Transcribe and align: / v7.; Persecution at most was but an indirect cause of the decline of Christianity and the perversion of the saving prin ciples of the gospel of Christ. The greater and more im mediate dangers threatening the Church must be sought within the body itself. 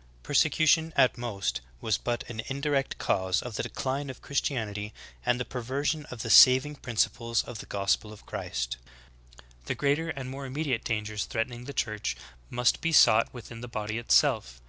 / - -
v7.; 0.00 0.22
Persecution 0.22 0.92
at 0.96 1.18
most 1.18 1.60
was 1.82 1.98
but 1.98 2.24
an 2.30 2.40
indirect 2.48 2.96
cause 2.96 3.42
of 3.42 3.56
the 3.56 3.62
decline 3.62 4.08
of 4.08 4.22
Christianity 4.22 4.94
and 5.26 5.38
the 5.38 5.44
perversion 5.44 6.06
of 6.06 6.22
the 6.22 6.30
saving 6.30 6.76
prin 6.76 6.96
ciples 6.96 7.44
of 7.44 7.58
the 7.58 7.66
gospel 7.66 8.10
of 8.10 8.24
Christ. 8.24 8.78
The 9.66 9.74
greater 9.74 10.08
and 10.08 10.30
more 10.30 10.46
im 10.46 10.54
mediate 10.54 10.84
dangers 10.84 11.26
threatening 11.26 11.66
the 11.66 11.74
Church 11.74 12.16
must 12.48 12.80
be 12.80 12.92
sought 12.92 13.34
within 13.34 13.60
the 13.60 13.68
body 13.68 13.98
itself. 13.98 14.62